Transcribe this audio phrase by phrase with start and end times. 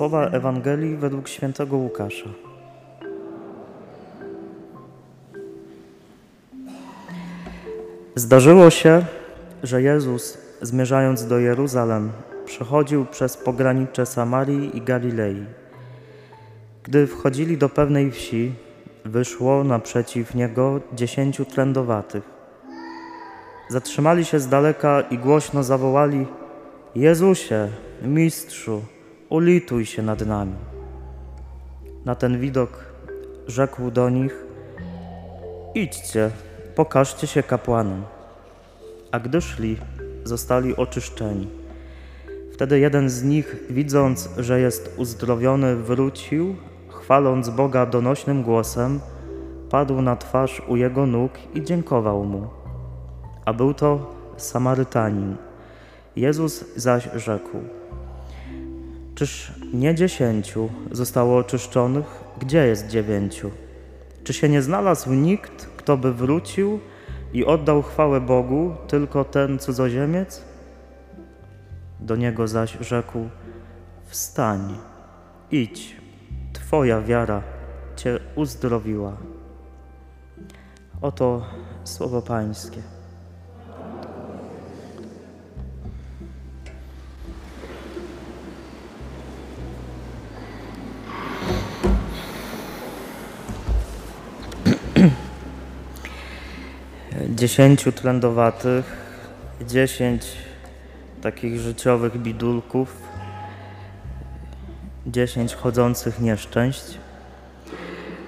[0.00, 2.28] Słowa Ewangelii według świętego Łukasza.
[8.14, 9.04] Zdarzyło się,
[9.62, 12.12] że Jezus, zmierzając do Jeruzalem,
[12.44, 15.44] przechodził przez pogranicze Samarii i Galilei.
[16.82, 18.52] Gdy wchodzili do pewnej wsi,
[19.04, 22.24] wyszło naprzeciw niego dziesięciu trędowatych.
[23.70, 26.26] Zatrzymali się z daleka i głośno zawołali:
[26.94, 27.68] Jezusie,
[28.02, 28.82] mistrzu,
[29.30, 30.54] ulituj się nad nami.
[32.04, 32.84] Na ten widok
[33.46, 34.44] rzekł do nich:
[35.74, 36.30] Idźcie,
[36.74, 38.02] pokażcie się kapłanom.
[39.12, 39.76] A gdy szli,
[40.24, 41.48] zostali oczyszczeni.
[42.52, 46.56] Wtedy jeden z nich, widząc, że jest uzdrowiony, wrócił,
[46.88, 49.00] chwaląc Boga donośnym głosem,
[49.70, 52.48] padł na twarz u jego nóg i dziękował mu.
[53.44, 55.36] A był to Samarytanin.
[56.16, 57.79] Jezus zaś rzekł:
[59.20, 62.24] Czyż nie dziesięciu zostało oczyszczonych?
[62.38, 63.50] Gdzie jest dziewięciu?
[64.24, 66.80] Czy się nie znalazł nikt, kto by wrócił
[67.32, 70.44] i oddał chwałę Bogu, tylko ten cudzoziemiec?
[72.00, 73.28] Do niego zaś rzekł:
[74.06, 74.78] Wstań,
[75.50, 75.96] idź,
[76.52, 77.42] Twoja wiara
[77.96, 79.16] Cię uzdrowiła.
[81.02, 81.46] Oto
[81.84, 82.82] słowo Pańskie.
[97.40, 98.84] Dziesięciu trędowatych,
[99.66, 100.22] dziesięć
[101.22, 102.96] takich życiowych bidulków,
[105.06, 106.84] dziesięć chodzących nieszczęść.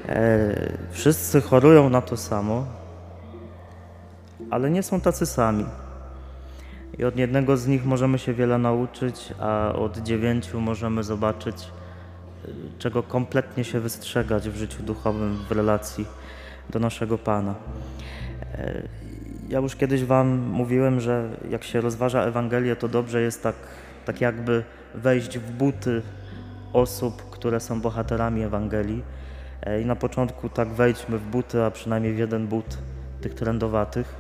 [0.09, 2.67] E, wszyscy chorują na to samo,
[4.51, 5.67] ale nie są tacy sami.
[6.99, 12.49] I od jednego z nich możemy się wiele nauczyć, a od dziewięciu możemy zobaczyć, e,
[12.79, 16.07] czego kompletnie się wystrzegać w życiu duchowym, w relacji
[16.71, 17.55] do naszego Pana.
[19.53, 23.55] E, ja już kiedyś Wam mówiłem, że jak się rozważa Ewangelię, to dobrze jest tak,
[24.05, 24.65] tak jakby
[24.95, 26.03] wejść w buty
[26.73, 29.03] osób, które są bohaterami Ewangelii.
[29.63, 32.79] E, I na początku tak wejdźmy w buty, a przynajmniej w jeden but
[33.21, 34.15] tych trendowatych.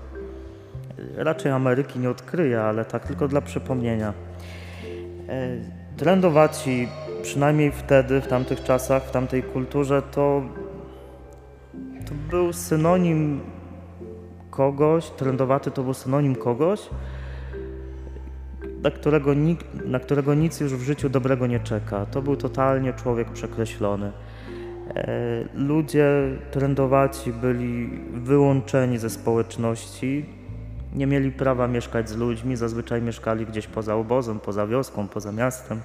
[1.18, 4.12] E, raczej Ameryki nie odkryję, ale tak tylko dla przypomnienia.
[5.96, 6.88] Trendowaci,
[7.22, 10.42] przynajmniej wtedy, w tamtych czasach, w tamtej kulturze, to,
[12.06, 13.40] to był synonim
[14.52, 16.80] kogoś, trendowaty to był synonim kogoś,
[18.82, 19.30] na którego,
[19.84, 22.06] na którego nic już w życiu dobrego nie czeka.
[22.06, 24.12] To był totalnie człowiek przekreślony.
[24.94, 26.06] E, ludzie
[26.50, 30.26] trendowaci byli wyłączeni ze społeczności,
[30.94, 35.80] nie mieli prawa mieszkać z ludźmi, zazwyczaj mieszkali gdzieś poza obozem, poza wioską, poza miastem.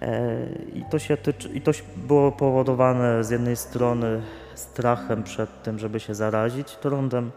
[0.00, 4.22] E, I to, się tyczy, I to było powodowane z jednej strony
[4.54, 7.30] strachem przed tym, żeby się zarazić trądem,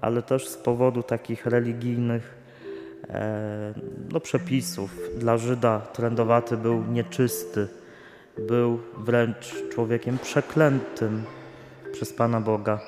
[0.00, 2.34] ale też z powodu takich religijnych
[3.10, 3.74] e,
[4.12, 4.90] no, przepisów.
[5.18, 7.68] Dla Żyda trędowaty był nieczysty,
[8.38, 11.24] był wręcz człowiekiem przeklętym
[11.92, 12.80] przez Pana Boga.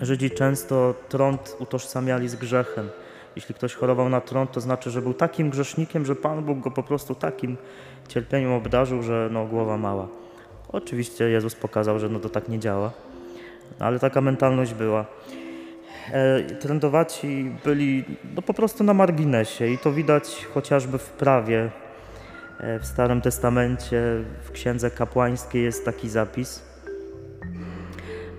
[0.00, 2.88] Żydzi często trąd utożsamiali z grzechem.
[3.36, 6.70] Jeśli ktoś chorował na trąd, to znaczy, że był takim grzesznikiem, że Pan Bóg go
[6.70, 7.56] po prostu takim
[8.08, 10.08] cierpieniem obdarzył, że no, głowa mała.
[10.68, 12.90] Oczywiście Jezus pokazał, że no to tak nie działa,
[13.78, 15.04] ale taka mentalność była.
[16.12, 18.04] E, trendowaci byli
[18.36, 21.70] no, po prostu na marginesie i to widać chociażby w prawie.
[22.60, 24.02] E, w Starym Testamencie,
[24.42, 26.62] w Księdze Kapłańskiej jest taki zapis.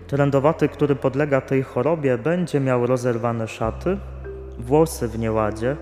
[0.07, 3.97] Trendowaty, który podlega tej chorobie, będzie miał rozerwane szaty,
[4.59, 5.75] włosy w nieładzie,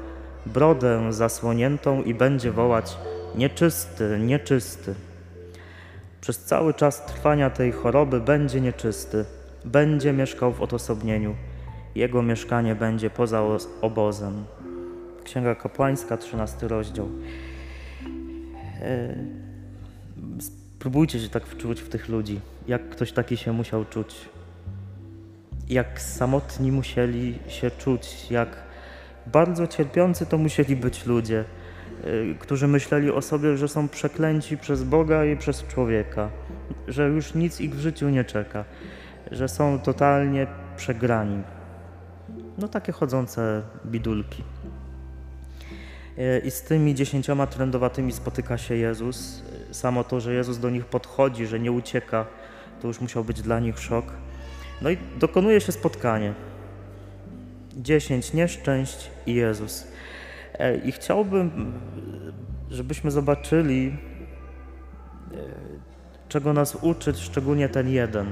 [0.46, 2.98] brodę zasłoniętą i będzie wołać
[3.36, 4.96] nieczysty, nieczysty.
[6.22, 9.26] Przez cały czas trwania tej choroby będzie nieczysty,
[9.66, 11.36] będzie mieszkał w odosobnieniu
[11.96, 13.44] jego mieszkanie będzie poza
[13.82, 14.44] obozem.
[15.24, 17.10] Księga Kapłańska, 13 rozdział.
[18.82, 19.16] E,
[20.40, 24.30] spróbujcie się tak wczuć w tych ludzi, jak ktoś taki się musiał czuć.
[25.70, 28.64] Jak samotni musieli się czuć, jak
[29.28, 31.44] bardzo cierpiący to musieli być ludzie,
[32.04, 36.30] e, którzy myśleli o sobie, że są przeklęci przez Boga i przez człowieka,
[36.88, 38.66] że już nic ich w życiu nie czeka,
[39.32, 40.48] że są totalnie
[40.78, 41.44] przegrani
[42.60, 44.44] no takie chodzące bidulki.
[46.18, 49.44] E, I z tymi dziesięcioma trędowatymi spotyka się Jezus.
[49.72, 52.26] Samo to, że Jezus do nich podchodzi, że nie ucieka,
[52.82, 54.06] to już musiał być dla nich szok.
[54.82, 56.34] No i dokonuje się spotkanie.
[57.78, 59.88] Dziesięć nieszczęść i Jezus.
[60.54, 61.74] E, I chciałbym,
[62.70, 63.98] żebyśmy zobaczyli
[66.30, 68.32] czego nas uczy szczególnie ten jeden.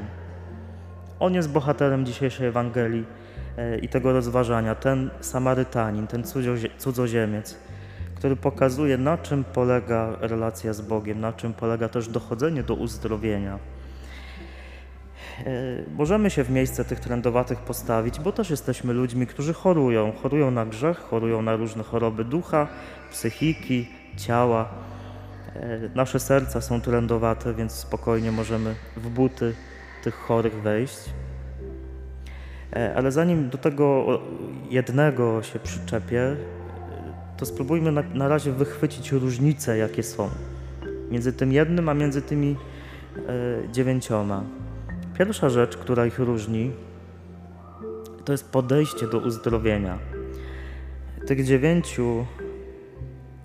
[1.20, 3.27] On jest bohaterem dzisiejszej Ewangelii e,
[3.82, 4.76] i tego rozważania.
[4.76, 6.24] Ten Samarytanin, ten
[6.78, 7.58] cudzoziemiec,
[8.16, 13.60] który pokazuje, na czym polega relacja z Bogiem, na czym polega też dochodzenie do uzdrowienia.
[15.46, 20.12] E, możemy się w miejsce tych trendowatych postawić, bo też jesteśmy ludźmi, którzy chorują.
[20.24, 22.68] Chorują na grzech, chorują na różne choroby ducha,
[23.12, 23.88] psychiki,
[24.18, 24.70] ciała.
[25.56, 29.56] E, nasze serca są trendowate, więc spokojnie możemy w buty
[30.04, 31.00] tych chorych wejść.
[32.74, 34.06] E, ale zanim do tego
[34.70, 36.36] jednego się przyczepię,
[37.38, 40.30] to spróbujmy na, na razie wychwycić różnice, jakie są
[41.12, 42.56] między tym jednym, a między tymi
[43.18, 44.44] e, dziewięcioma.
[45.18, 46.72] Pierwsza rzecz, która ich różni,
[48.26, 50.00] to jest podejście do uzdrowienia.
[51.28, 52.26] Tych dziewięciu,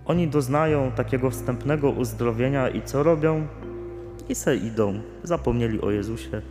[0.05, 3.47] oni doznają takiego wstępnego uzdrowienia i co robią?
[4.29, 5.01] I se idą.
[5.23, 6.43] Zapomnieli o Jezusie,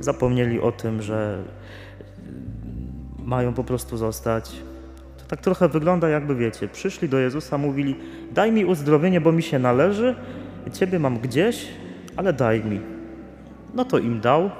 [0.00, 1.44] zapomnieli o tym, że
[3.26, 4.52] mają po prostu zostać.
[5.18, 7.96] To tak trochę wygląda, jakby wiecie, przyszli do Jezusa, mówili:
[8.32, 10.14] Daj mi uzdrowienie, bo mi się należy,
[10.72, 11.68] ciebie mam gdzieś,
[12.16, 12.80] ale daj mi.
[13.74, 14.50] No to im dał,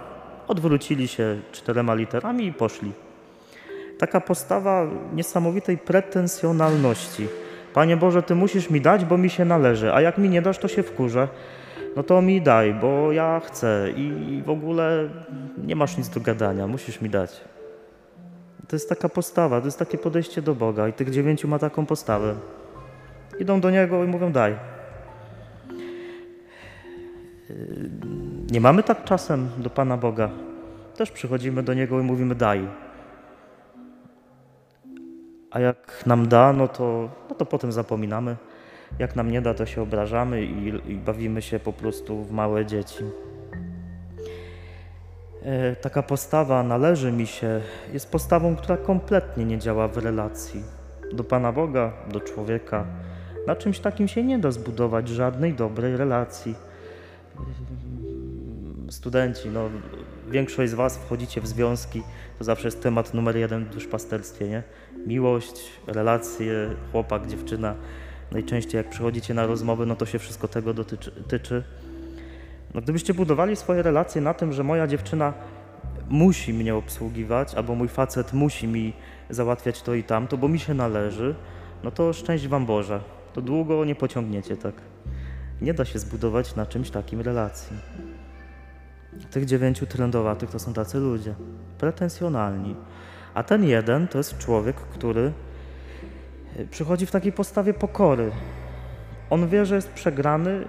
[0.49, 2.93] odwrócili się czterema literami i poszli.
[3.99, 7.29] Taka postawa niesamowitej pretensjonalności.
[7.75, 10.59] Panie Boże, Ty musisz mi dać, bo mi się należy, a jak mi nie dasz,
[10.59, 11.29] to się wkurzę.
[11.97, 15.09] No to mi daj, bo ja chcę i w ogóle
[15.65, 17.41] nie masz nic do gadania, musisz mi dać.
[18.69, 21.87] To jest taka postawa, to jest takie podejście do Boga i tych dziewięciu ma taką
[21.87, 22.35] postawę.
[23.39, 24.57] Idą do Niego i mówią daj.
[28.51, 30.31] Nie mamy tak czasem do Pana Boga.
[30.97, 32.69] Też przychodzimy do Niego i mówimy daj.
[35.51, 38.37] A jak nam da, no to, no to potem zapominamy.
[38.99, 42.67] Jak nam nie da, to się obrażamy i, i bawimy się po prostu w małe
[42.67, 43.05] dzieci.
[45.47, 47.61] E, taka postawa należy mi się,
[47.93, 50.63] jest postawą, która kompletnie nie działa w relacji
[51.13, 52.87] do Pana Boga, do człowieka.
[53.47, 56.55] Na czymś takim się nie da zbudować żadnej dobrej relacji.
[58.91, 59.71] Studenci, no,
[60.29, 62.03] większość z Was wchodzicie w związki,
[62.39, 64.63] to zawsze jest temat numer jeden w duszpasterstwie, nie?
[65.07, 67.75] Miłość, relacje, chłopak, dziewczyna.
[68.33, 71.11] Najczęściej jak przychodzicie na rozmowy, no to się wszystko tego dotyczy.
[71.29, 71.63] Tyczy.
[72.77, 75.33] No gdybyście budowali swoje relacje na tym, że moja dziewczyna
[76.09, 78.93] musi mnie obsługiwać, albo mój facet musi mi
[79.31, 81.35] załatwiać to i tamto, bo mi się należy,
[81.85, 83.01] no to szczęść Wam Boże.
[83.33, 84.75] To długo nie pociągniecie tak.
[85.61, 87.77] Nie da się zbudować na czymś takim relacji.
[89.31, 91.35] Tych dziewięciu trendowatych to są tacy ludzie,
[91.79, 92.77] pretensjonalni.
[93.35, 95.33] A ten jeden to jest człowiek, który
[96.71, 98.31] przychodzi w takiej postawie pokory.
[99.31, 100.65] On wie, że jest przegrany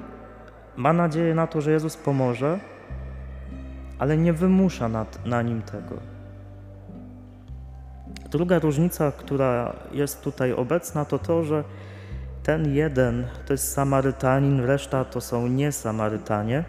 [0.77, 2.59] ma nadzieję na to, że Jezus pomoże,
[3.99, 5.95] ale nie wymusza nad, na nim tego.
[8.31, 11.63] Druga różnica, która jest tutaj obecna, to to, że
[12.43, 16.63] ten jeden to jest Samarytanin, reszta to są nie Samarytanie.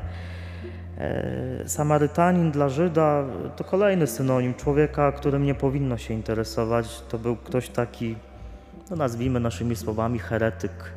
[0.98, 3.24] E, Samarytanin dla Żyda
[3.56, 7.00] to kolejny synonim człowieka, którym nie powinno się interesować.
[7.00, 8.16] To był ktoś taki,
[8.90, 10.92] no nazwijmy naszymi słowami, heretyk.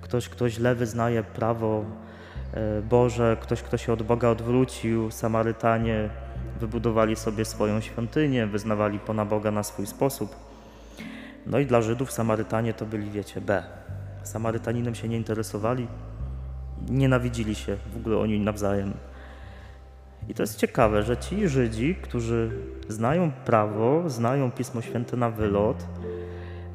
[0.00, 1.84] Ktoś, kto źle wyznaje prawo
[2.90, 6.10] Boże, ktoś, kto się od Boga odwrócił, Samarytanie
[6.60, 10.36] wybudowali sobie swoją świątynię, wyznawali Pana Boga na swój sposób.
[11.46, 13.62] No i dla Żydów Samarytanie to byli, wiecie, B.
[14.22, 15.86] Samarytaninem się nie interesowali,
[16.88, 18.94] nienawidzili się w ogóle oni nawzajem.
[20.28, 22.50] I to jest ciekawe, że ci Żydzi, którzy
[22.88, 25.86] znają prawo, znają Pismo Święte na wylot,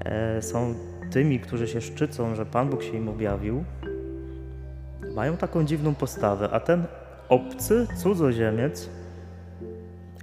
[0.05, 0.75] e, są
[1.11, 3.63] tymi, którzy się szczycą, że Pan Bóg się im objawił,
[5.15, 6.83] mają taką dziwną postawę, a ten
[7.29, 8.89] obcy, cudzoziemiec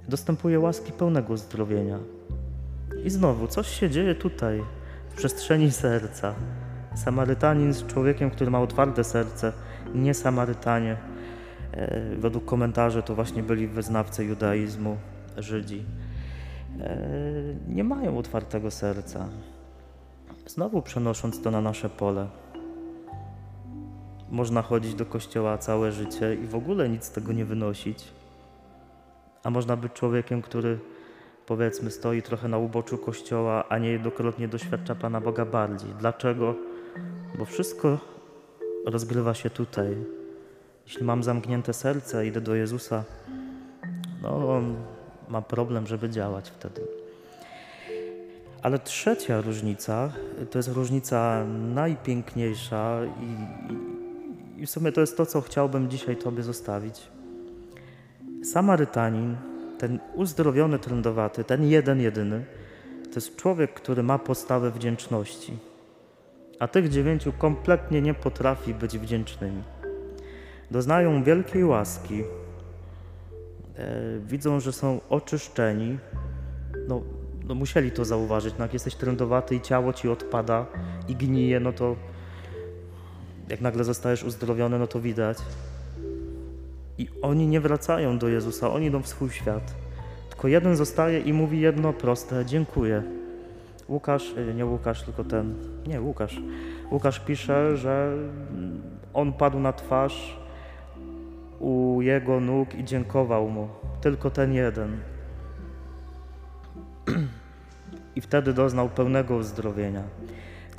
[0.07, 1.99] dostępuje łaski pełnego zdrowienia.
[3.03, 4.63] I znowu, coś się dzieje tutaj,
[5.09, 6.35] w przestrzeni serca.
[6.95, 9.53] Samarytanin z człowiekiem, który ma otwarte serce,
[9.93, 10.97] nie Samarytanie.
[11.71, 14.97] E, według komentarzy to właśnie byli wyznawcy judaizmu,
[15.37, 15.83] Żydzi.
[16.79, 16.97] E,
[17.67, 19.29] nie mają otwartego serca.
[20.47, 22.27] Znowu przenosząc to na nasze pole,
[24.31, 28.03] można chodzić do kościoła całe życie i w ogóle nic z tego nie wynosić.
[29.43, 30.79] A można być człowiekiem, który
[31.45, 35.89] powiedzmy stoi trochę na uboczu kościoła, a niejednokrotnie doświadcza Pana Boga bardziej.
[35.99, 36.55] Dlaczego?
[37.37, 37.97] Bo wszystko
[38.85, 39.97] rozgrywa się tutaj.
[40.85, 43.03] Jeśli mam zamknięte serce, idę do Jezusa,
[44.21, 44.75] no on
[45.29, 46.81] ma problem, żeby działać wtedy.
[48.61, 50.11] Ale trzecia różnica
[50.51, 53.90] to jest różnica najpiękniejsza i,
[54.61, 57.07] I w sumie to jest to, co chciałbym dzisiaj Tobie zostawić.
[58.43, 59.37] Samarytanin,
[59.77, 62.45] ten uzdrowiony trędowaty, ten jeden, jedyny,
[63.03, 65.57] to jest człowiek, który ma postawę wdzięczności.
[66.59, 69.63] A tych dziewięciu kompletnie nie potrafi być wdzięcznymi.
[70.71, 72.25] Doznają wielkiej łaski, e,
[74.19, 75.97] widzą, że są oczyszczeni.
[76.87, 77.01] No,
[77.47, 78.55] no musieli to zauważyć.
[78.57, 80.65] No jak jesteś trędowaty i ciało ci odpada
[81.07, 81.95] i gnije, no to
[83.51, 85.37] jak nagle zostajesz uzdrowiony, no to widać.
[86.97, 89.75] I oni nie wracają do Jezusa, oni idą w swój świat.
[90.29, 93.03] Tylko jeden zostaje i mówi jedno proste: Dziękuję.
[93.89, 95.55] Łukasz, e, nie Łukasz, tylko ten,
[95.87, 96.41] nie Łukasz.
[96.91, 98.17] Łukasz pisze, że
[99.13, 100.37] on padł na twarz
[101.59, 103.67] u jego nóg i dziękował mu.
[104.01, 104.97] Tylko ten jeden.
[108.15, 110.03] I wtedy doznał pełnego uzdrowienia.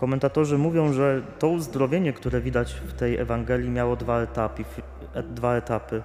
[0.02, 4.64] Komentatorzy mówią, że to uzdrowienie, które widać w tej Ewangelii, miało dwa etapy.
[5.34, 6.02] Dwa etapy.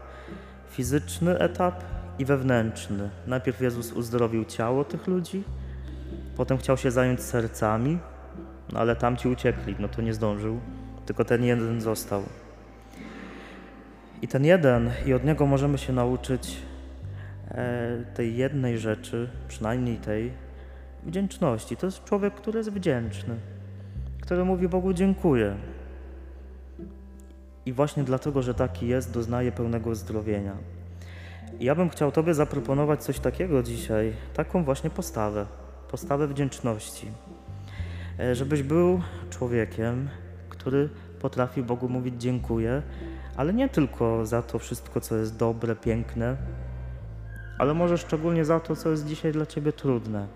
[0.69, 1.83] Fizyczny etap
[2.19, 3.09] i wewnętrzny.
[3.27, 5.43] Najpierw Jezus uzdrowił ciało tych ludzi,
[6.35, 7.99] potem chciał się zająć sercami,
[8.73, 10.59] no ale tamci uciekli, no to nie zdążył,
[11.05, 12.23] tylko ten jeden został.
[14.21, 16.57] I ten jeden, i od niego możemy się nauczyć
[17.51, 20.31] e, tej jednej rzeczy, przynajmniej tej
[21.03, 21.77] wdzięczności.
[21.77, 23.35] To jest człowiek, który jest wdzięczny,
[24.27, 25.55] który mówi Bogu dziękuję.
[27.65, 30.55] I właśnie dlatego, że taki jest, doznaje pełnego uzdrowienia.
[31.59, 35.45] I ja bym chciał Tobie zaproponować coś takiego dzisiaj, taką właśnie postawę,
[35.91, 37.07] postawę wdzięczności.
[38.19, 40.09] E, żebyś był człowiekiem,
[40.49, 40.89] który
[41.21, 42.81] potrafi Bogu mówić dziękuję,
[43.37, 46.37] ale nie tylko za to wszystko, co jest dobre, piękne,
[47.57, 50.27] ale może szczególnie za to, co jest dzisiaj dla Ciebie trudne.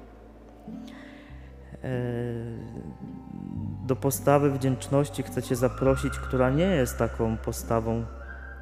[3.92, 8.06] E, do postawy wdzięczności chcę Cię zaprosić, która nie jest taką postawą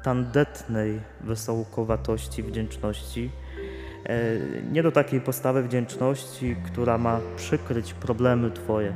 [0.02, 3.30] tandetnej wesołkowatości wdzięczności.
[4.04, 4.18] E,
[4.72, 8.92] nie do takiej postawy wdzięczności, która ma przykryć problemy Twoje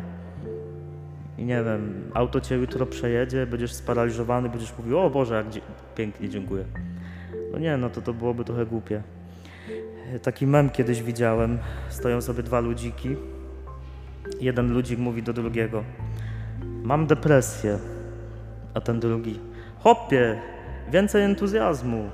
[1.38, 5.46] i nie wiem, auto cię jutro przejedzie, będziesz sparaliżowany, będziesz mówił, o Boże, jak
[5.94, 6.64] pięknie, dziękuję.
[7.52, 9.02] No nie, no to to byłoby trochę głupie.
[10.22, 13.16] Taki mem kiedyś widziałem, stoją sobie dwa ludziki.
[14.40, 15.84] Jeden ludzik mówi do drugiego,
[16.84, 17.78] mam depresję,
[18.74, 19.40] a ten drugi,
[19.78, 20.40] hopie,
[20.90, 22.10] więcej entuzjazmu.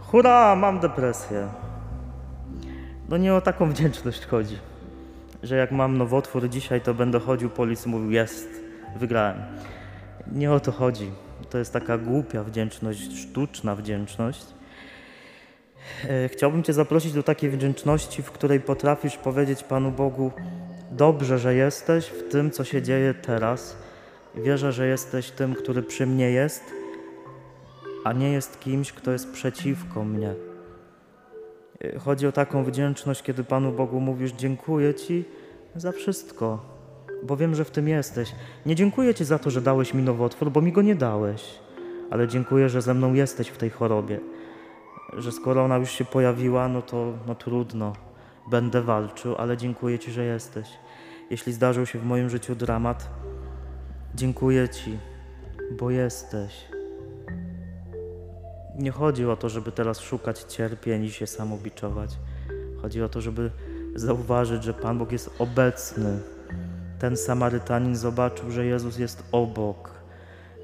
[0.00, 1.48] Hurra, mam depresję.
[3.08, 4.58] No nie o taką wdzięczność chodzi
[5.42, 8.48] że jak mam nowotwór dzisiaj, to będę chodził po ulicy mówił jest,
[8.96, 9.42] wygrałem.
[10.32, 11.10] Nie o to chodzi.
[11.50, 14.46] To jest taka głupia wdzięczność, sztuczna wdzięczność.
[16.08, 20.32] E, chciałbym Cię zaprosić do takiej wdzięczności, w której potrafisz powiedzieć Panu Bogu:
[20.96, 23.76] Dobrze, że jesteś w tym, co się dzieje teraz.
[24.34, 26.62] Wierzę, że jesteś tym, który przy mnie jest,
[28.04, 30.34] a nie jest kimś, kto jest przeciwko mnie.
[31.98, 35.24] Chodzi o taką wdzięczność, kiedy Panu Bogu mówisz: Dziękuję Ci
[35.76, 36.64] za wszystko,
[37.22, 38.32] bo wiem, że w tym jesteś.
[38.66, 41.58] Nie dziękuję Ci za to, że dałeś mi nowotwór, bo mi go nie dałeś,
[42.10, 44.20] ale dziękuję, że ze mną jesteś w tej chorobie.
[45.18, 47.92] Że skoro ona już się pojawiła, no to no trudno,
[48.50, 50.68] będę walczył, ale dziękuję Ci, że jesteś.
[51.30, 53.10] Jeśli zdarzył się w moim życiu dramat,
[54.14, 54.98] dziękuję Ci,
[55.78, 56.64] bo jesteś.
[58.78, 62.10] Nie chodzi o to, żeby teraz szukać cierpień i się samobiczować.
[62.82, 63.50] Chodzi o to, żeby
[63.94, 66.18] zauważyć, że Pan Bóg jest obecny.
[66.98, 69.90] Ten Samarytanin zobaczył, że Jezus jest obok,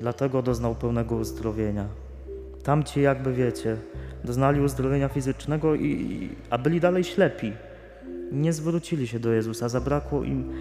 [0.01, 1.87] dlatego doznał pełnego uzdrowienia.
[2.63, 3.77] Tamci, jakby wiecie,
[4.25, 7.53] doznali uzdrowienia fizycznego, i, a byli dalej ślepi.
[8.33, 10.53] Nie zwrócili się do Jezusa, zabrakło im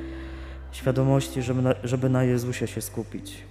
[0.72, 3.44] świadomości, żeby na, żeby na Jezusie się skupić.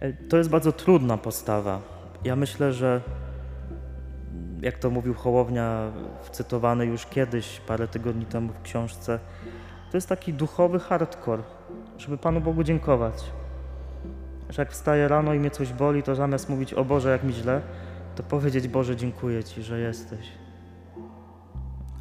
[0.00, 1.80] E, to jest bardzo trudna postawa.
[2.24, 3.00] Ja myślę, że
[4.62, 5.92] jak to mówił Hołownia,
[6.32, 9.18] cytowany już kiedyś, parę tygodni temu w książce,
[9.90, 11.42] to jest taki duchowy hardcore,
[11.98, 13.24] żeby Panu Bogu dziękować.
[14.50, 17.32] Że jak wstaję rano i mnie coś boli, to zamiast mówić o Boże, jak mi
[17.32, 17.62] źle,
[18.16, 20.28] to powiedzieć Boże, dziękuję Ci, że jesteś.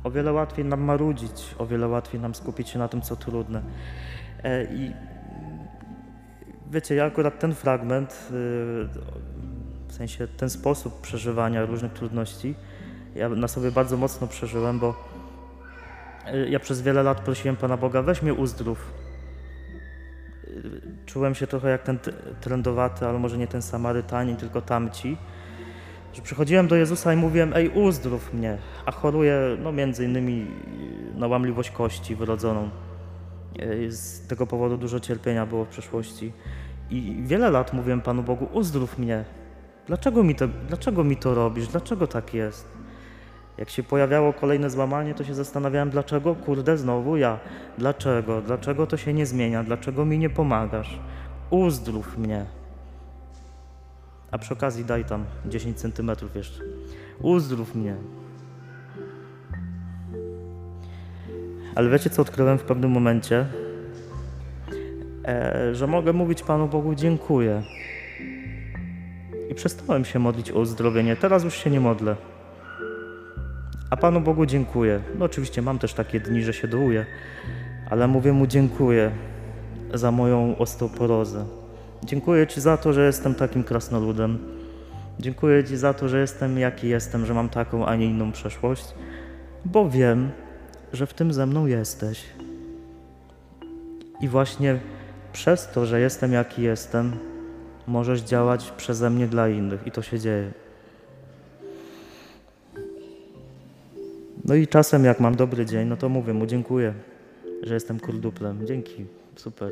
[0.03, 3.61] O wiele łatwiej nam marudzić, o wiele łatwiej nam skupić się na tym, co trudne.
[4.43, 4.91] E, I
[6.71, 8.33] wiecie, ja akurat ten fragment y,
[9.87, 12.55] w sensie ten sposób przeżywania różnych trudności
[13.15, 15.03] ja na sobie bardzo mocno przeżyłem, bo
[16.25, 18.93] e, ja przez wiele lat prosiłem Pana Boga, weź mnie uzdrów.
[20.43, 20.49] E,
[21.05, 21.99] czułem się trochę jak ten
[22.41, 25.17] trendowaty, ale może nie ten Samarytanin, tylko tamci.
[26.13, 30.47] Że przychodziłem do Jezusa i mówiłem, ej uzdrów mnie, a choruję no między innymi
[31.15, 32.69] na łamliwość kości wyrodzoną.
[33.89, 36.31] Z tego powodu dużo cierpienia było w przeszłości.
[36.89, 39.23] I wiele lat mówiłem Panu Bogu, uzdrów mnie.
[39.87, 41.67] Dlaczego mi to, dlaczego mi to robisz?
[41.67, 42.67] Dlaczego tak jest?
[43.57, 47.39] Jak się pojawiało kolejne złamanie, to się zastanawiałem, dlaczego, kurde, znowu ja.
[47.77, 48.41] Dlaczego?
[48.41, 49.63] Dlaczego to się nie zmienia?
[49.63, 50.99] Dlaczego mi nie pomagasz?
[51.49, 52.45] Uzdrów mnie.
[54.31, 56.63] A przy okazji daj tam 10 centymetrów jeszcze.
[57.21, 57.95] Uzdrów mnie.
[61.75, 63.45] Ale wiecie, co odkryłem w pewnym momencie?
[65.25, 67.63] E, że mogę mówić Panu Bogu dziękuję.
[69.49, 71.15] I przestałem się modlić o uzdrowienie.
[71.15, 72.15] Teraz już się nie modlę.
[73.89, 75.01] A Panu Bogu dziękuję.
[75.19, 77.05] No oczywiście mam też takie dni, że się dołuję,
[77.89, 79.11] ale mówię Mu dziękuję
[79.93, 81.45] za moją osteoporozę.
[82.03, 84.39] Dziękuję Ci za to, że jestem takim krasnoludem.
[85.19, 88.85] Dziękuję Ci za to, że jestem jaki jestem, że mam taką, a nie inną przeszłość,
[89.65, 90.31] bo wiem,
[90.93, 92.25] że w tym ze mną jesteś.
[94.21, 94.79] I właśnie
[95.33, 97.11] przez to, że jestem jaki jestem,
[97.87, 100.51] możesz działać przeze mnie dla innych i to się dzieje.
[104.45, 106.93] No i czasem jak mam dobry dzień, no to mówię mu dziękuję,
[107.63, 108.67] że jestem kurduplem.
[108.67, 109.71] Dzięki, super.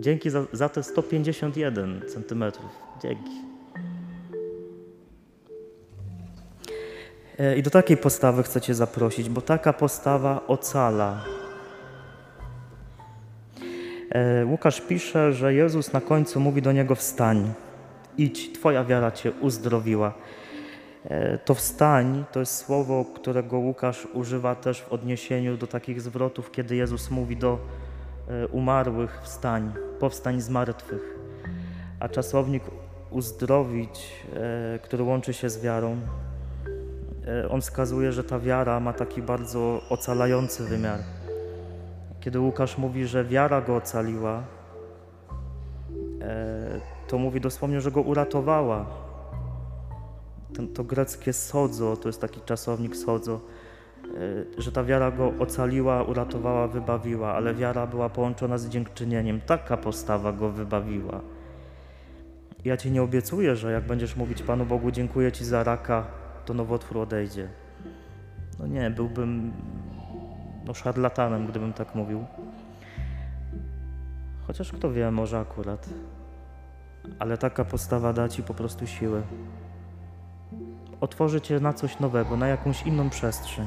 [0.00, 2.70] Dzięki za, za te 151 centymetrów.
[3.02, 3.30] Dzięki.
[7.38, 11.24] E, I do takiej postawy chcę Cię zaprosić, bo taka postawa ocala.
[14.10, 17.52] E, Łukasz pisze, że Jezus na końcu mówi do niego: Wstań,
[18.18, 20.12] idź, Twoja wiara Cię uzdrowiła.
[21.04, 26.50] E, To wstań to jest słowo, którego Łukasz używa też w odniesieniu do takich zwrotów,
[26.50, 27.58] kiedy Jezus mówi do
[28.52, 31.18] umarłych: Wstań, powstań z martwych.
[32.00, 32.62] A czasownik
[33.10, 35.96] uzdrowić, e, który łączy się z wiarą,
[37.26, 40.98] e, on wskazuje, że ta wiara ma taki bardzo ocalający wymiar.
[42.20, 44.42] Kiedy Łukasz mówi, że wiara go ocaliła,
[46.20, 48.86] e, to mówi dosłownie, że go uratowała.
[50.54, 53.63] Ten, to greckie sodzo, to jest taki czasownik sodzo, e,
[54.58, 59.40] że ta wiara go ocaliła, uratowała, wybawiła, ale wiara była połączona z dziękczynieniem.
[59.40, 61.20] Taka postawa go wybawiła.
[62.64, 66.06] Ja ci nie obiecuję, że jak będziesz mówić Panu Bogu, dziękuję ci za raka,
[66.44, 67.48] to nowotwór odejdzie.
[68.58, 69.52] No nie, byłbym
[70.64, 72.24] no, szarlatanem, gdybym tak mówił.
[74.46, 75.88] Chociaż kto wie, może akurat.
[77.18, 79.22] Ale taka postawa da ci po prostu siłę.
[81.04, 83.66] Otworzy cię na coś nowego, na jakąś inną przestrzeń.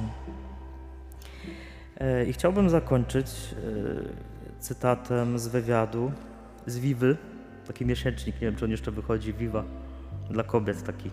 [2.00, 6.12] E, I chciałbym zakończyć e, cytatem z wywiadu
[6.66, 7.18] z Wiwy.
[7.68, 9.64] Taki miesięcznik, nie wiem czy on jeszcze wychodzi, Viva
[10.30, 11.10] dla kobiet taki.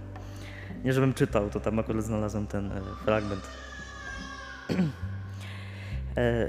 [0.84, 3.42] Nie żebym czytał, to tam akurat znalazłem ten e, fragment.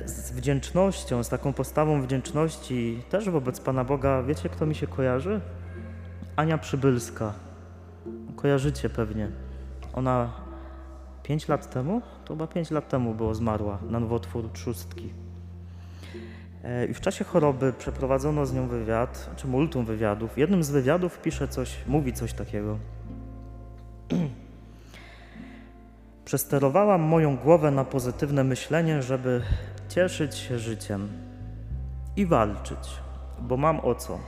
[0.06, 5.42] Z wdzięcznością, z taką postawą wdzięczności też wobec Pana Boga, wiecie kto mi się kojarzy?
[6.36, 7.34] Ania Przybylska.
[8.36, 9.44] Kojarzycie pewnie.
[9.95, 10.34] Ona
[11.23, 15.13] 5 lat temu, to chyba 5 lat temu było zmarła na nowotwór trzustki.
[16.63, 20.34] E, I w czasie choroby przeprowadzono z nią wywiad, czy multum wywiadów.
[20.34, 22.77] W jednym z wywiadów pisze coś, mówi coś takiego.
[26.25, 29.41] Przesterowałam moją głowę na pozytywne myślenie, żeby
[29.89, 31.08] cieszyć się życiem
[32.15, 32.99] i walczyć,
[33.39, 34.19] bo mam o co.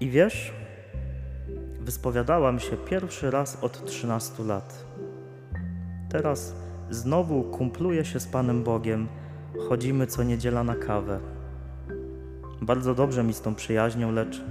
[0.00, 0.52] I wiesz,
[1.86, 4.84] wyspowiadałam się pierwszy raz od 13 lat.
[6.08, 6.54] Teraz
[6.90, 9.08] znowu kumpluję się z Panem Bogiem,
[9.68, 11.20] chodzimy co niedziela na kawę.
[12.62, 14.42] Bardzo dobrze mi z tą przyjaźnią, lecz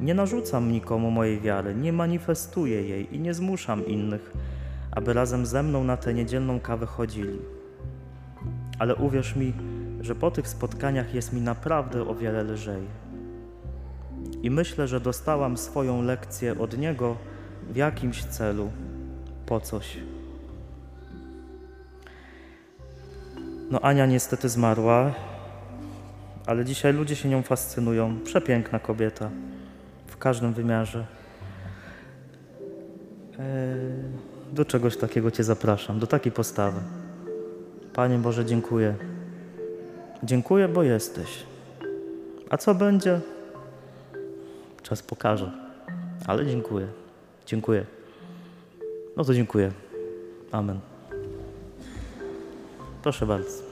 [0.00, 4.32] nie narzucam nikomu mojej wiary, nie manifestuję jej i nie zmuszam innych,
[4.90, 7.38] aby razem ze mną na tę niedzielną kawę chodzili.
[8.78, 9.52] Ale uwierz mi,
[10.00, 12.82] że po tych spotkaniach jest mi naprawdę o wiele lżej.
[14.42, 17.16] I myślę, że dostałam swoją lekcję od niego
[17.70, 18.70] w jakimś celu,
[19.46, 19.96] po coś.
[23.70, 25.14] No, Ania niestety zmarła,
[26.46, 28.20] ale dzisiaj ludzie się nią fascynują.
[28.24, 29.30] Przepiękna kobieta
[30.06, 31.06] w każdym wymiarze.
[33.38, 33.42] Eee,
[34.52, 36.80] do czegoś takiego Cię zapraszam, do takiej postawy.
[37.92, 38.94] Panie Boże, dziękuję.
[40.22, 41.42] Dziękuję, bo jesteś.
[42.50, 43.20] A co będzie?
[44.92, 45.50] Czas pokaże.
[46.26, 46.86] Ale dziękuję.
[47.46, 47.86] Dziękuję.
[49.16, 49.72] No to dziękuję.
[50.50, 50.80] Amen.
[53.02, 53.71] Proszę bardzo.